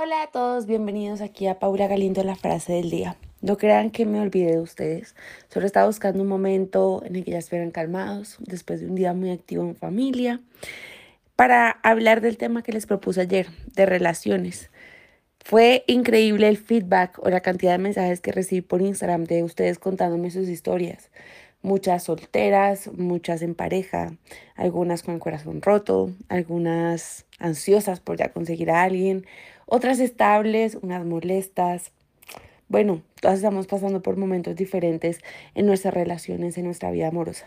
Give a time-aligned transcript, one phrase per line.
[0.00, 3.16] Hola a todos, bienvenidos aquí a Paula Galindo, la frase del día.
[3.40, 5.16] No crean que me olvidé de ustedes,
[5.48, 9.12] solo estaba buscando un momento en el que ya estuvieran calmados, después de un día
[9.12, 10.40] muy activo en familia,
[11.34, 14.70] para hablar del tema que les propuse ayer, de relaciones.
[15.40, 19.80] Fue increíble el feedback o la cantidad de mensajes que recibí por Instagram de ustedes
[19.80, 21.10] contándome sus historias.
[21.60, 24.12] Muchas solteras, muchas en pareja,
[24.54, 29.26] algunas con el corazón roto, algunas ansiosas por ya conseguir a alguien,
[29.68, 31.92] otras estables, unas molestas.
[32.68, 35.20] Bueno, todas estamos pasando por momentos diferentes
[35.54, 37.46] en nuestras relaciones, en nuestra vida amorosa.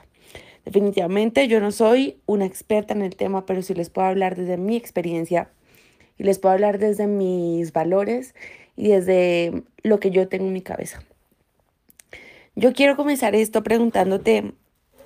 [0.64, 4.58] Definitivamente yo no soy una experta en el tema, pero sí les puedo hablar desde
[4.58, 5.50] mi experiencia
[6.18, 8.36] y les puedo hablar desde mis valores
[8.78, 11.04] y desde lo que yo tengo en mi cabeza.
[12.56, 14.54] Yo quiero comenzar esto preguntándote,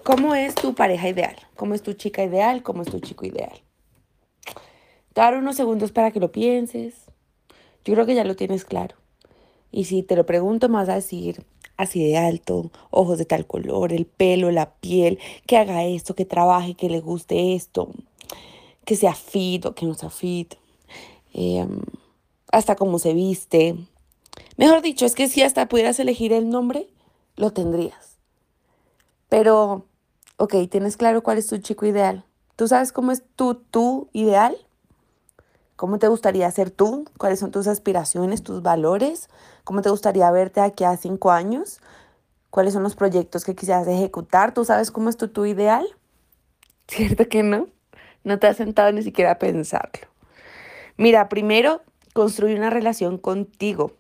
[0.03, 1.35] ¿cómo es tu pareja ideal?
[1.55, 2.63] ¿Cómo es tu chica ideal?
[2.63, 3.61] ¿Cómo es tu chico ideal?
[5.13, 7.04] Te dar unos segundos para que lo pienses.
[7.85, 8.95] Yo creo que ya lo tienes claro.
[9.71, 11.45] Y si te lo pregunto, más a decir
[11.77, 16.25] así de alto, ojos de tal color, el pelo, la piel, que haga esto, que
[16.25, 17.89] trabaje, que le guste esto,
[18.85, 20.55] que sea fit o que no sea fit,
[21.33, 21.81] em,
[22.51, 23.75] hasta cómo se viste.
[24.57, 26.87] Mejor dicho, es que si hasta pudieras elegir el nombre,
[27.35, 28.17] lo tendrías.
[29.27, 29.85] Pero,
[30.37, 32.23] ok, ¿tienes claro cuál es tu chico ideal?
[32.55, 34.55] ¿Tú sabes cómo es tu, tu ideal?
[35.75, 37.05] ¿Cómo te gustaría ser tú?
[37.17, 39.27] ¿Cuáles son tus aspiraciones, tus valores?
[39.65, 41.81] ¿Cómo te gustaría verte aquí a cinco años?
[42.49, 44.53] ¿Cuáles son los proyectos que quisieras ejecutar?
[44.53, 45.85] ¿Tú sabes cómo es tu, tu ideal?
[46.87, 47.67] ¿Cierto que no?
[48.23, 50.07] No te has sentado ni siquiera a pensarlo.
[50.95, 51.81] Mira, primero,
[52.13, 53.91] construir una relación contigo.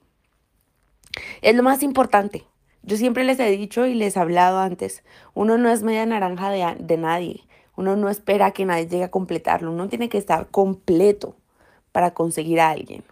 [1.41, 2.45] Es lo más importante.
[2.83, 6.49] Yo siempre les he dicho y les he hablado antes, uno no es media naranja
[6.51, 7.43] de, de nadie.
[7.75, 9.71] Uno no espera que nadie llegue a completarlo.
[9.71, 11.35] Uno tiene que estar completo
[11.95, 13.05] para conseguir a alguien.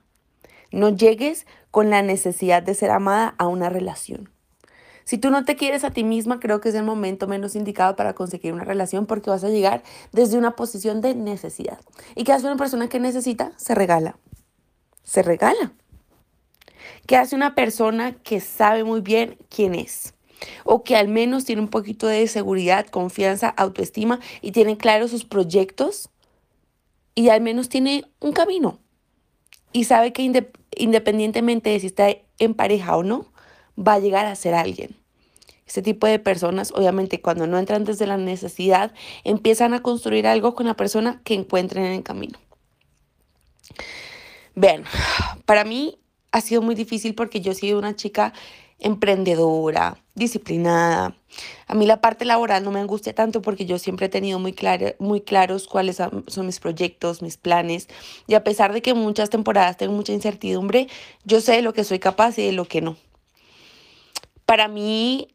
[0.73, 4.29] No llegues con la necesidad de ser amada a una relación.
[5.05, 7.95] Si tú no te quieres a ti misma, creo que es el momento menos indicado
[7.95, 11.79] para conseguir una relación porque vas a llegar desde una posición de necesidad.
[12.13, 13.53] ¿Y qué hace una persona que necesita?
[13.55, 14.17] Se regala.
[15.05, 15.71] Se regala.
[17.07, 20.13] ¿Qué hace una persona que sabe muy bien quién es?
[20.65, 25.23] O que al menos tiene un poquito de seguridad, confianza, autoestima y tiene claros sus
[25.23, 26.09] proyectos
[27.15, 28.79] y al menos tiene un camino
[29.71, 30.21] y sabe que
[30.77, 32.07] independientemente de si está
[32.39, 33.31] en pareja o no,
[33.77, 34.95] va a llegar a ser alguien.
[35.65, 38.93] Este tipo de personas, obviamente, cuando no entran desde la necesidad,
[39.23, 42.37] empiezan a construir algo con la persona que encuentren en el camino.
[44.55, 44.83] Vean,
[45.45, 45.97] para mí
[46.31, 48.33] ha sido muy difícil porque yo he sido una chica
[48.77, 51.15] emprendedora, disciplinada.
[51.67, 54.55] A mí la parte laboral no me angustia tanto porque yo siempre he tenido muy,
[54.99, 57.87] muy claros cuáles son mis proyectos, mis planes.
[58.27, 60.87] Y a pesar de que muchas temporadas tengo mucha incertidumbre,
[61.23, 62.97] yo sé de lo que soy capaz y de lo que no.
[64.45, 65.29] Para mí,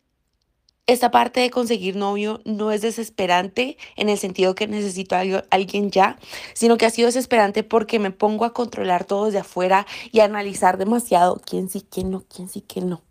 [0.88, 5.90] esta parte de conseguir novio no es desesperante en el sentido que necesito a alguien
[5.90, 6.18] ya,
[6.54, 10.24] sino que ha sido desesperante porque me pongo a controlar todo desde afuera y a
[10.24, 13.02] analizar demasiado quién sí, quién no, quién sí, quién no.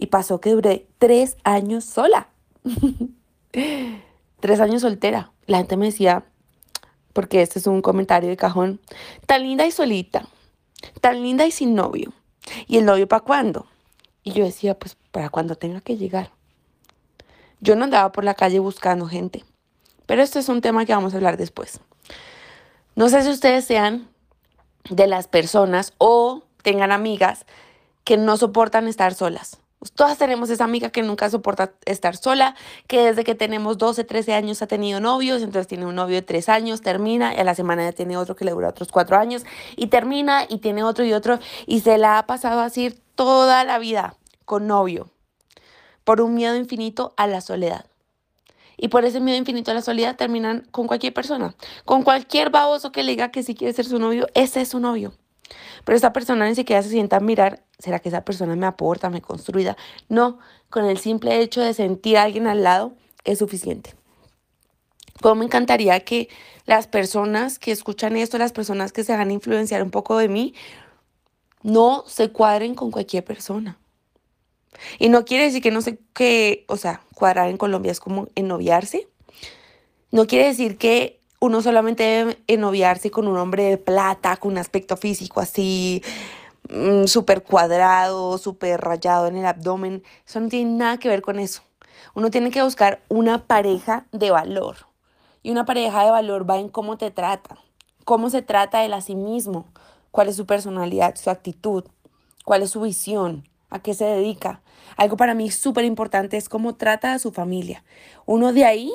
[0.00, 2.28] Y pasó que duré tres años sola.
[4.40, 5.30] tres años soltera.
[5.46, 6.24] La gente me decía,
[7.12, 8.80] porque este es un comentario de cajón,
[9.26, 10.26] tan linda y solita,
[11.02, 12.14] tan linda y sin novio.
[12.66, 13.66] ¿Y el novio para cuándo?
[14.22, 16.30] Y yo decía, pues para cuando tenga que llegar.
[17.60, 19.44] Yo no andaba por la calle buscando gente,
[20.06, 21.80] pero esto es un tema que vamos a hablar después.
[22.96, 24.08] No sé si ustedes sean
[24.88, 27.44] de las personas o tengan amigas
[28.04, 29.58] que no soportan estar solas.
[29.80, 32.54] Pues todas tenemos esa amiga que nunca soporta estar sola,
[32.86, 36.22] que desde que tenemos 12, 13 años ha tenido novios, entonces tiene un novio de
[36.22, 39.16] 3 años, termina, y a la semana ya tiene otro que le dura otros 4
[39.16, 39.46] años,
[39.76, 43.78] y termina, y tiene otro y otro, y se la ha pasado así toda la
[43.78, 45.08] vida con novio,
[46.04, 47.86] por un miedo infinito a la soledad.
[48.76, 51.54] Y por ese miedo infinito a la soledad terminan con cualquier persona,
[51.86, 54.78] con cualquier baboso que le diga que si quiere ser su novio, ese es su
[54.78, 55.14] novio.
[55.86, 59.10] Pero esa persona ni siquiera se sienta a mirar, ¿será que esa persona me aporta,
[59.10, 59.76] me construida?
[60.08, 60.38] No,
[60.68, 62.92] con el simple hecho de sentir a alguien al lado
[63.24, 63.94] es suficiente.
[65.20, 66.28] Como me encantaría que
[66.66, 70.54] las personas que escuchan esto, las personas que se hagan influenciar un poco de mí,
[71.62, 73.78] no se cuadren con cualquier persona.
[74.98, 78.28] Y no quiere decir que no sé qué, o sea, cuadrar en Colombia es como
[78.34, 79.08] ennoviarse.
[80.10, 84.58] No quiere decir que uno solamente debe enoviarse con un hombre de plata, con un
[84.58, 86.02] aspecto físico así,
[86.70, 90.02] mm, súper cuadrado, súper rayado en el abdomen.
[90.26, 91.62] Eso no tiene nada que ver con eso.
[92.14, 94.76] Uno tiene que buscar una pareja de valor.
[95.42, 97.56] Y una pareja de valor va en cómo te trata,
[98.04, 99.66] cómo se trata él a sí mismo,
[100.10, 101.84] cuál es su personalidad, su actitud,
[102.44, 104.60] cuál es su visión, a qué se dedica.
[104.96, 107.84] Algo para mí súper importante es cómo trata a su familia.
[108.26, 108.92] Uno de ahí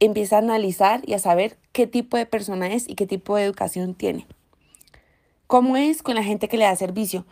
[0.00, 3.44] empieza a analizar y a saber qué tipo de persona es y qué tipo de
[3.44, 4.26] educación tiene.
[5.46, 7.26] ¿Cómo es con la gente que le da servicio?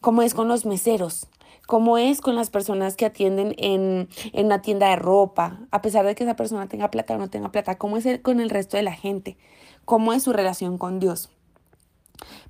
[0.00, 1.28] ¿Cómo es con los meseros?
[1.66, 5.60] ¿Cómo es con las personas que atienden en, en una tienda de ropa?
[5.70, 8.40] A pesar de que esa persona tenga plata o no tenga plata, ¿cómo es con
[8.40, 9.36] el resto de la gente?
[9.84, 11.30] ¿Cómo es su relación con Dios?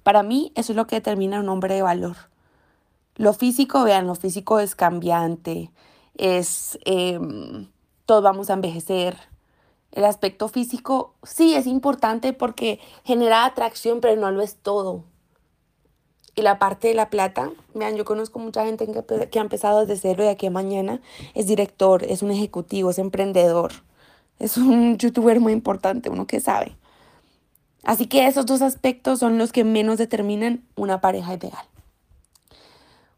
[0.03, 2.17] Para mí eso es lo que determina un hombre de valor.
[3.17, 5.73] Lo físico, vean, lo físico es cambiante,
[6.17, 7.69] es, em,
[8.07, 9.17] todos vamos a envejecer.
[9.93, 15.05] El aspecto físico sí es importante porque genera atracción, pero no lo es todo.
[16.35, 19.85] Y la parte de la plata, vean, yo conozco mucha gente que, que ha empezado
[19.85, 21.01] desde cero y aquí a mañana
[21.35, 23.73] es director, es un ejecutivo, es emprendedor,
[24.39, 26.77] es un youtuber muy importante, uno que sabe.
[27.83, 31.65] Así que esos dos aspectos son los que menos determinan una pareja ideal.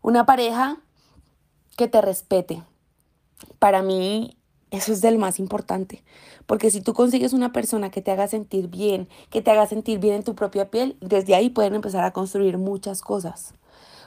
[0.00, 0.78] Una pareja
[1.76, 2.62] que te respete.
[3.58, 4.38] Para mí
[4.70, 6.02] eso es del más importante.
[6.46, 9.98] Porque si tú consigues una persona que te haga sentir bien, que te haga sentir
[9.98, 13.54] bien en tu propia piel, desde ahí pueden empezar a construir muchas cosas.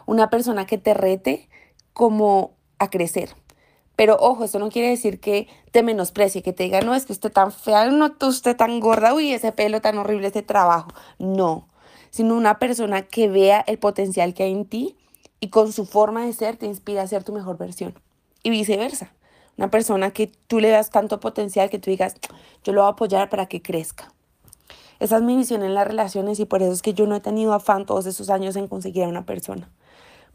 [0.05, 1.49] Una persona que te rete
[1.93, 3.35] como a crecer.
[3.95, 7.13] Pero ojo, eso no quiere decir que te menosprecie, que te diga, no, es que
[7.13, 10.89] usted tan fea, no, usted tan gorda, uy, ese pelo tan horrible, ese trabajo.
[11.19, 11.67] No,
[12.09, 14.97] sino una persona que vea el potencial que hay en ti
[15.39, 17.93] y con su forma de ser te inspira a ser tu mejor versión.
[18.41, 19.13] Y viceversa.
[19.57, 22.15] Una persona que tú le das tanto potencial que tú digas,
[22.63, 24.11] yo lo voy a apoyar para que crezca.
[24.99, 27.19] Esa es mi visión en las relaciones y por eso es que yo no he
[27.19, 29.69] tenido afán todos esos años en conseguir a una persona.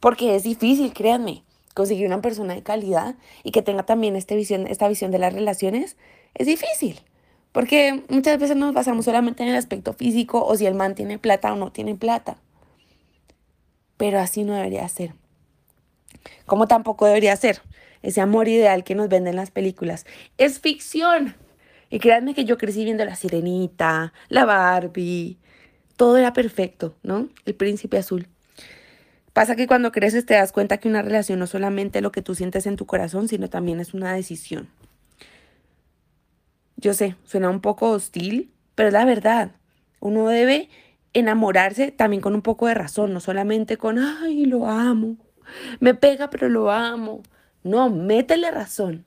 [0.01, 1.43] Porque es difícil, créanme
[1.75, 5.33] conseguir una persona de calidad y que tenga también esta visión, esta visión de las
[5.33, 5.97] relaciones
[6.35, 7.01] es difícil.
[7.53, 11.19] Porque muchas veces nos basamos solamente en el aspecto físico o si el man tiene
[11.19, 12.37] plata o no tiene plata.
[13.97, 15.15] Pero así no debería ser.
[16.47, 17.63] Como tampoco debería ser
[18.03, 20.07] ese amor ideal que nos venden las películas.
[20.37, 21.35] Es ficción.
[21.91, 25.39] Y créanme que yo crecí viendo la sirenita, la Barbie.
[25.97, 27.29] Todo era perfecto, ¿no?
[27.45, 28.29] El príncipe azul.
[29.33, 32.23] Pasa que cuando creces te das cuenta que una relación no es solamente lo que
[32.23, 34.69] tú sientes en tu corazón, sino también es una decisión.
[36.77, 39.53] Yo sé, suena un poco hostil, pero es la verdad.
[40.01, 40.69] Uno debe
[41.13, 45.17] enamorarse también con un poco de razón, no solamente con, ay, lo amo,
[45.81, 47.23] me pega, pero lo amo.
[47.63, 49.05] No, métele razón.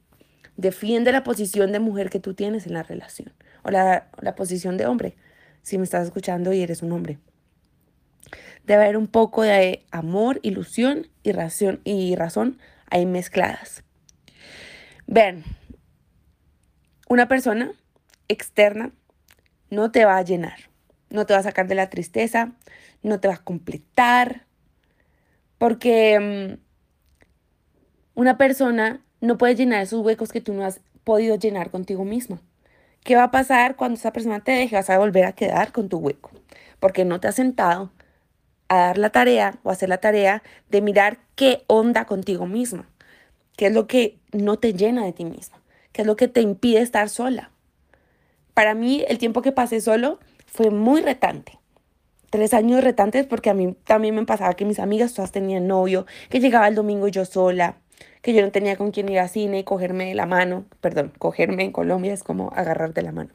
[0.57, 3.33] Defiende la posición de mujer que tú tienes en la relación,
[3.63, 5.15] o la, la posición de hombre,
[5.61, 7.19] si me estás escuchando y eres un hombre.
[8.65, 12.59] Debe haber un poco de amor, ilusión y razón, y razón
[12.89, 13.83] ahí mezcladas.
[15.07, 15.43] Ven,
[17.07, 17.71] una persona
[18.27, 18.91] externa
[19.69, 20.69] no te va a llenar,
[21.09, 22.51] no te va a sacar de la tristeza,
[23.03, 24.45] no te va a completar,
[25.61, 26.59] porque mm,
[28.15, 32.39] una persona no puede llenar esos huecos que tú no has podido llenar contigo mismo.
[33.03, 34.75] ¿Qué va a pasar cuando esa persona te deje?
[34.75, 36.31] Vas a volver a quedar con tu hueco,
[36.79, 37.91] porque no te has sentado
[38.69, 40.41] a dar la tarea o hacer la tarea
[40.71, 42.89] de mirar qué onda contigo misma,
[43.55, 45.61] qué es lo que no te llena de ti misma,
[45.91, 47.51] qué es lo que te impide estar sola.
[48.55, 51.60] Para mí el tiempo que pasé solo fue muy retante.
[52.31, 56.05] Tres años retantes porque a mí también me pasaba que mis amigas todas tenían novio,
[56.29, 57.75] que llegaba el domingo yo sola,
[58.21, 60.63] que yo no tenía con quién ir al cine y cogerme la mano.
[60.79, 63.31] Perdón, cogerme en Colombia es como agarrarte la mano.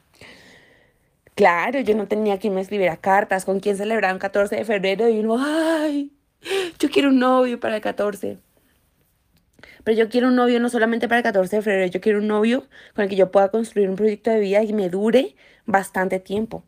[1.35, 5.11] Claro, yo no tenía quien me escribiera cartas, con quien celebrar un 14 de febrero
[5.11, 6.11] y uno, ay,
[6.79, 8.39] yo quiero un novio para el 14.
[9.85, 12.29] Pero yo quiero un novio no solamente para el 14 de febrero, yo quiero un
[12.29, 15.37] novio con el que yo pueda construir un proyecto de vida y me dure
[15.67, 16.65] bastante tiempo.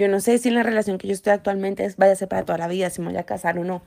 [0.00, 2.46] Yo no sé si en la relación que yo estoy actualmente vaya a ser para
[2.46, 3.82] toda la vida, si me voy a casar o no,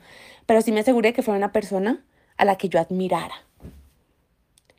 [0.46, 2.04] pero sí me aseguré que fuera una persona
[2.36, 3.34] a la que yo admirara.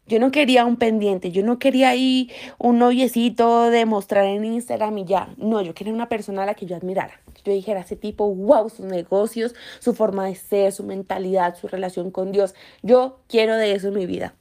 [0.07, 4.97] Yo no quería un pendiente, yo no quería ahí un noviecito de mostrar en Instagram
[4.99, 5.27] y ya.
[5.35, 7.19] No, yo quería una persona a la que yo admirara.
[7.43, 12.11] Yo dijera, ese tipo, wow, sus negocios, su forma de ser, su mentalidad, su relación
[12.11, 12.55] con Dios.
[12.81, 14.35] Yo quiero de eso en mi vida.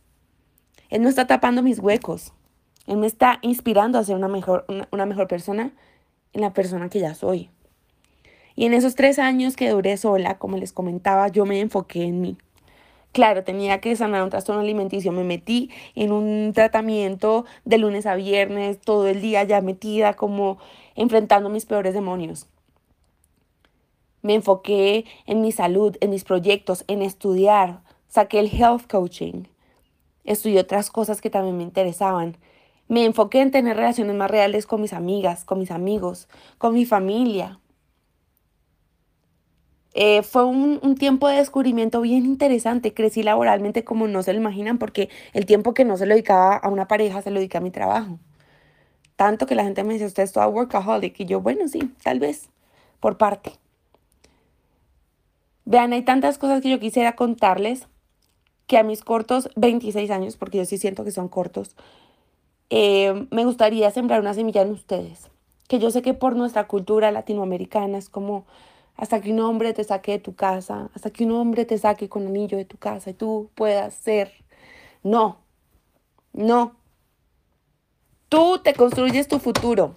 [0.91, 2.33] Él no está tapando mis huecos.
[2.87, 5.73] Él me está inspirando a ser una mejor, una mejor persona
[6.35, 7.49] en la persona que ya soy.
[8.57, 12.21] Y en esos tres años que duré sola, como les comentaba, yo me enfoqué en
[12.21, 12.37] mí.
[13.13, 15.13] Claro, tenía que sanar un trastorno alimenticio.
[15.13, 20.59] Me metí en un tratamiento de lunes a viernes, todo el día ya metida, como
[20.97, 22.49] enfrentando mis peores demonios.
[24.23, 27.83] Me enfoqué en mi salud, en mis proyectos, en estudiar.
[28.09, 29.45] Saqué el health coaching.
[30.25, 32.37] Estudié otras cosas que también me interesaban.
[32.95, 36.87] Me enfoqué en tener relaciones más reales con mis amigas, con mis amigos, con mi
[36.87, 37.59] familia.
[39.95, 42.95] Eh, fue un, un, tiempo de descubrimiento bien interesante.
[42.95, 46.55] Crecí laboralmente como no se lo imaginan porque el tiempo que no se lo dedicaba
[46.55, 48.21] a una pareja se lo dedicaba a mi trabajo.
[49.17, 51.19] Tanto que la gente me dice, usted es toda workaholic.
[51.19, 52.49] Y yo, bueno, sí, tal vez,
[53.01, 53.55] por parte.
[55.65, 57.89] Vean, hay tantas cosas que yo quisiera contarles
[58.69, 61.75] que a mis cortos 26 años, porque yo sí siento que son cortos,
[62.71, 65.31] eh, me gustaría sembrar una semilla en ustedes.
[65.69, 68.45] Que yo sé que por nuestra cultura latinoamericana es como
[68.97, 72.09] hasta que un hombre te saque de tu casa, hasta que un hombre te saque
[72.09, 74.33] con anillo de tu casa y tú puedas ser.
[75.03, 75.39] No,
[76.33, 76.77] no.
[78.29, 79.97] Tú te construyes tu futuro.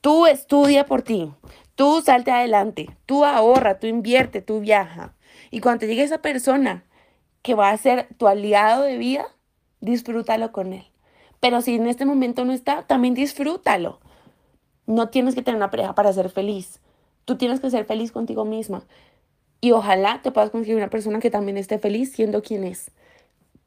[0.00, 1.32] Tú estudia por ti.
[1.74, 2.96] Tú salte adelante.
[3.06, 5.14] Tú ahorra, tú invierte, tú viaja.
[5.50, 6.84] Y cuando te llegue esa persona
[7.42, 9.26] que va a ser tu aliado de vida,
[9.80, 10.84] disfrútalo con él.
[11.40, 14.00] Pero si en este momento no está, también disfrútalo.
[14.86, 16.80] No tienes que tener una pareja para ser feliz.
[17.24, 18.82] Tú tienes que ser feliz contigo misma.
[19.60, 22.90] Y ojalá te puedas conseguir una persona que también esté feliz siendo quien es.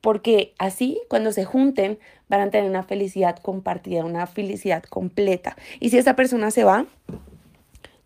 [0.02, 5.56] Porque así, cuando se junten, van a tener una felicidad compartida, una felicidad completa.
[5.80, 6.86] Y si esa persona se va,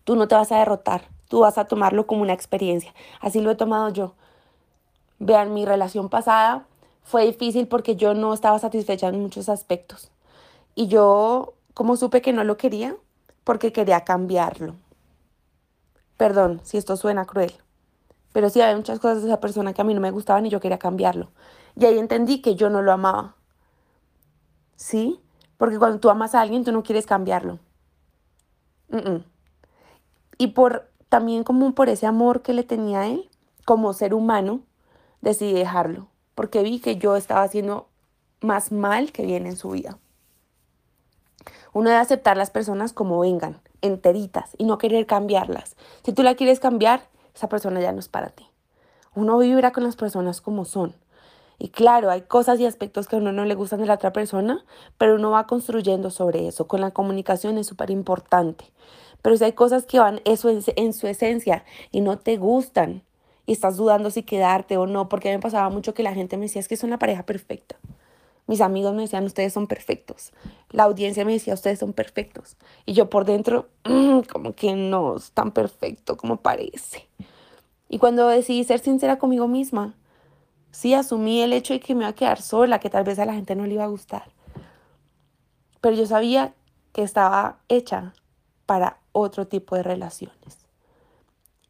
[0.03, 1.07] tú no te vas a derrotar.
[1.29, 2.93] Tú vas a tomarlo como una experiencia.
[3.21, 4.13] Así lo he tomado yo.
[5.19, 6.67] Vean, mi relación pasada
[7.05, 10.11] fue difícil porque yo no estaba satisfecha en muchos aspectos.
[10.73, 12.97] Y yo, como supe que no lo quería,
[13.43, 14.75] porque quería cambiarlo.
[16.17, 17.53] Perdón si esto suena cruel,
[18.33, 20.49] pero sí había muchas cosas de esa persona que a mí no me gustaban y
[20.49, 21.29] yo quería cambiarlo.
[21.75, 23.35] Y ahí entendí que yo no lo amaba.
[24.75, 25.19] ¿Sí?
[25.57, 27.59] Porque cuando tú amas a alguien, tú no quieres cambiarlo.
[30.37, 33.29] Y por también como por ese amor que le tenía a él,
[33.63, 34.61] como ser humano,
[35.21, 36.07] decidí dejarlo.
[36.35, 37.87] Porque vi que yo estaba haciendo
[38.41, 39.97] más mal que bien en su vida.
[41.73, 45.75] Uno debe aceptar las personas como vengan, enteritas, y no querer cambiarlas.
[46.03, 48.45] Si tú la quieres cambiar, esa persona ya no es para ti.
[49.13, 50.95] Uno vibra con las personas como son.
[51.57, 54.11] Y claro, hay cosas y aspectos que a uno no le gustan de la otra
[54.11, 54.63] persona,
[54.97, 56.67] pero uno va construyendo sobre eso.
[56.67, 58.71] Con la comunicación es súper importante.
[59.21, 63.03] Pero si hay cosas que van eso en, en, su esencia y no te gustan
[63.45, 66.43] y estás dudando si quedarte o no, porque me pasaba mucho que la gente me
[66.43, 67.75] decía, es que son la pareja perfecta.
[68.47, 70.31] Mis amigos me decían, ustedes son perfectos.
[70.69, 72.57] La audiencia me decía, ustedes son perfectos.
[72.85, 77.07] Y yo por dentro, mm, como que no es tan perfecto como parece.
[77.89, 79.95] Y cuando decidí ser sincera conmigo misma,
[80.71, 83.25] sí asumí el hecho de que me iba a quedar sola, que tal vez a
[83.25, 84.31] la gente no le iba a gustar.
[85.81, 86.53] Pero yo sabía
[86.93, 88.13] que estaba hecha
[88.65, 90.64] para otro tipo de relaciones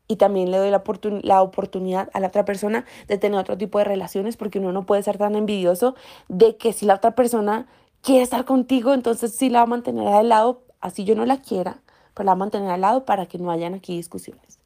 [0.07, 0.83] y también le doy la,
[1.24, 4.85] la, oportunidad a la otra persona de tener otro tipo de relaciones porque uno no
[4.85, 5.95] puede ser tan envidioso
[6.27, 7.67] de que si la otra persona
[8.01, 11.41] quiere estar contigo, entonces sí la va a mantener al lado, así yo no la
[11.41, 11.81] quiera,
[12.13, 14.59] pero la va a mantener al lado para que no hayan aquí discusiones.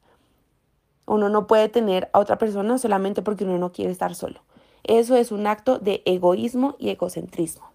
[1.06, 4.42] Uno no puede tener a otra persona solamente porque uno no quiere estar solo.
[4.84, 7.70] Eso es un acto de egoísmo y egocentrismo.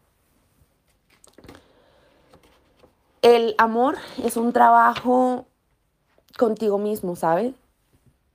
[3.22, 5.46] El amor es un trabajo
[6.38, 7.54] contigo mismo, ¿sabes?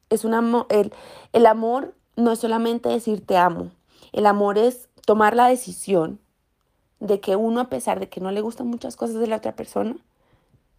[0.09, 0.93] Es un amor, el,
[1.33, 3.71] el amor no es solamente decir te amo,
[4.11, 6.19] el amor es tomar la decisión
[6.99, 9.55] de que uno, a pesar de que no le gustan muchas cosas de la otra
[9.55, 9.95] persona,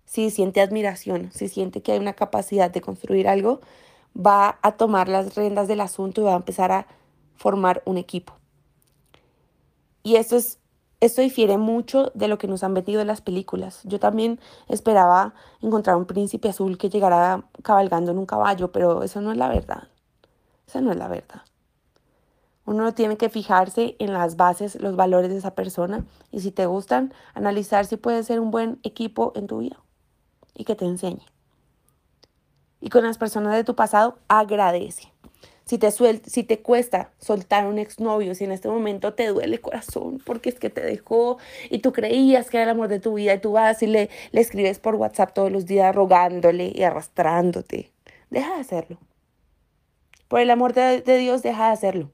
[0.05, 3.61] si siente admiración, si siente que hay una capacidad de construir algo,
[4.15, 6.87] va a tomar las riendas del asunto y va a empezar a
[7.37, 8.35] formar un equipo.
[10.03, 10.60] Y eso es
[11.01, 13.81] esto difiere mucho de lo que nos han vendido en las películas.
[13.85, 14.39] Yo también
[14.69, 19.39] esperaba encontrar un príncipe azul que llegara cabalgando en un caballo, pero eso no es
[19.39, 19.89] la verdad.
[20.67, 21.43] Esa no es la verdad.
[22.67, 26.67] Uno tiene que fijarse en las bases, los valores de esa persona y si te
[26.67, 29.79] gustan, analizar si puede ser un buen equipo en tu vida
[30.55, 31.25] y que te enseñe.
[32.81, 35.10] Y con las personas de tu pasado, agradece.
[35.71, 39.61] Si te, si te cuesta soltar un exnovio, si en este momento te duele el
[39.61, 41.39] corazón porque es que te dejó
[41.71, 44.11] y tú creías que era el amor de tu vida y tú vas y le,
[44.33, 47.93] le escribes por WhatsApp todos los días rogándole y arrastrándote,
[48.31, 48.99] deja de hacerlo.
[50.27, 52.11] Por el amor de, de Dios, deja de hacerlo.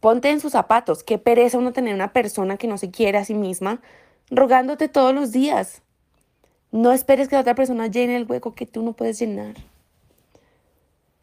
[0.00, 1.04] Ponte en sus zapatos.
[1.04, 3.82] Qué pereza uno tener una persona que no se quiere a sí misma
[4.30, 5.82] rogándote todos los días.
[6.72, 9.56] No esperes que la otra persona llene el hueco que tú no puedes llenar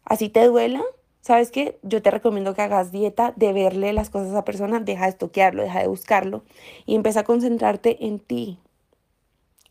[0.07, 0.81] así te duela,
[1.21, 1.79] ¿sabes qué?
[1.83, 5.09] Yo te recomiendo que hagas dieta de verle las cosas a esa persona, deja de
[5.09, 6.43] estoquearlo, deja de buscarlo
[6.85, 8.59] y empieza a concentrarte en ti,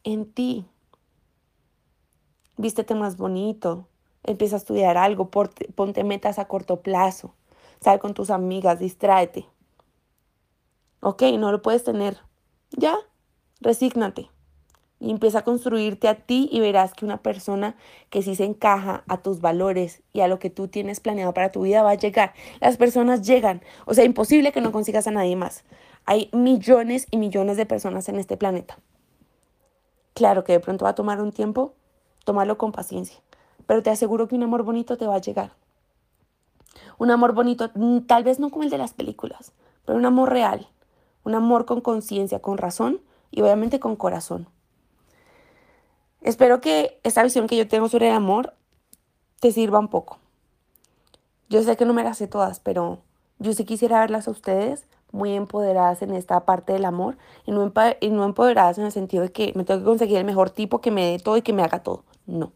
[0.05, 0.67] en ti.
[2.59, 3.87] Vístete más bonito,
[4.23, 7.35] empieza a estudiar algo, ponte metas a corto plazo,
[7.81, 9.47] sal con tus amigas, distráete.
[11.01, 12.19] Ok, no lo puedes tener.
[12.71, 12.97] Ya,
[13.61, 14.31] resígnate.
[14.99, 17.77] Y empieza a construirte a ti y verás que una persona
[18.09, 21.53] que sí se encaja a tus valores y a lo que tú tienes planeado para
[21.53, 22.33] tu vida va a llegar.
[22.61, 25.65] Las personas llegan, o sea, imposible que no consigas a nadie más.
[26.07, 28.79] Hay millones y millones de personas en este planeta.
[30.15, 31.75] Claro que de pronto va a tomar un tiempo,
[32.25, 33.21] tómalo con paciencia,
[33.67, 35.53] pero te aseguro que un amor bonito te va a llegar.
[36.99, 39.53] Un amor bonito, mm, tal vez no como el de las películas,
[39.85, 40.69] pero un amor real,
[41.25, 43.01] un amor con conciencia, con razón
[43.31, 44.49] y obviamente con corazón.
[46.27, 48.53] Espero que esta visión que yo tengo sobre el amor
[49.39, 50.19] te sirva un poco.
[51.49, 52.99] Yo sé que no me las sé todas, pero
[53.39, 57.73] yo sí quisiera verlas a ustedes muy empoderadas en esta parte del amor y no,
[58.01, 60.81] y no empoderadas en el sentido de que me tengo que conseguir el mejor tipo
[60.81, 62.03] que me dé todo y que me haga todo.
[62.27, 62.51] No.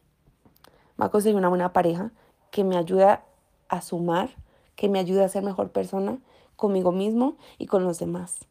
[0.97, 2.11] Me a conseguir una buena pareja
[2.51, 3.21] que me ayude
[3.69, 4.31] a sumar,
[4.75, 6.19] que me ayude a ser mejor persona
[6.57, 8.50] conmigo mismo y con los demás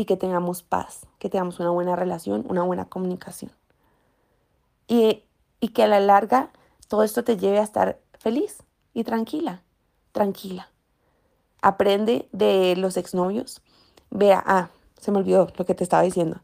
[0.00, 3.52] y que tengamos paz, que tengamos una buena relación, una buena comunicación.
[4.88, 5.24] Y,
[5.60, 6.48] y que a la larga
[6.88, 8.62] todo esto te lleve a estar feliz
[8.94, 9.62] y tranquila,
[10.12, 10.70] tranquila.
[11.60, 13.60] Aprende de los exnovios.
[14.08, 16.40] Vea, ah, se me olvidó lo que te estaba diciendo.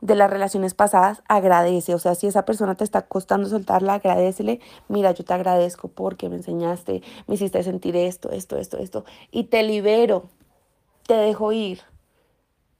[0.00, 1.94] De las relaciones pasadas, agradece.
[1.94, 4.60] O sea, si esa persona te está costando soltarla, agradecele.
[4.88, 9.04] Mira, yo te agradezco porque me enseñaste, me hiciste sentir esto, esto, esto, esto.
[9.30, 10.30] Y te libero,
[11.06, 11.82] te dejo ir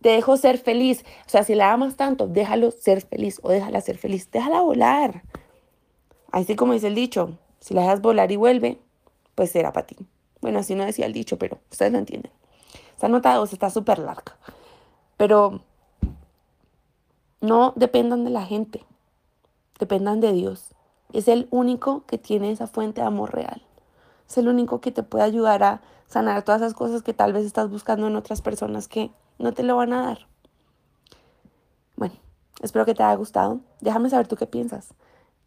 [0.05, 1.03] te dejo ser feliz.
[1.27, 4.31] O sea, si la amas tanto, déjalo ser feliz o déjala ser feliz.
[4.31, 5.23] Déjala volar.
[6.31, 8.79] Así como dice el dicho, si la dejas volar y vuelve,
[9.35, 9.97] pues será para ti.
[10.43, 12.31] Bueno, así no decía el dicho, pero ustedes lo entienden.
[12.95, 14.37] Esta nota 2 está súper larga.
[15.17, 15.63] Pero
[17.41, 18.85] no dependan de la gente,
[19.79, 20.75] dependan de Dios.
[21.15, 23.63] Es el único que tiene esa fuente de amor real.
[24.29, 27.47] Es el único que te puede ayudar a sanar todas esas cosas que tal vez
[27.47, 30.27] estás buscando en otras personas que no te lo van a dar.
[31.97, 32.15] Bueno,
[32.61, 33.61] espero que te haya gustado.
[33.81, 34.95] Déjame saber tú qué piensas.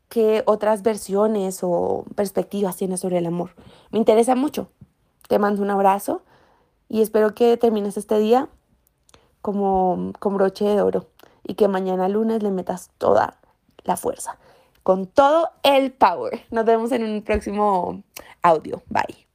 [0.09, 3.51] ¿Qué otras versiones o perspectivas tienes sobre el amor?
[3.91, 4.69] Me interesa mucho.
[5.27, 6.21] Te mando un abrazo
[6.87, 8.47] y espero que termines este día
[9.41, 11.07] como con broche de oro
[11.43, 13.37] y que mañana lunes le metas toda
[13.83, 14.37] la fuerza,
[14.83, 16.45] con todo el power.
[16.51, 18.03] Nos vemos en un próximo
[18.41, 18.81] audio.
[18.89, 19.26] Bye.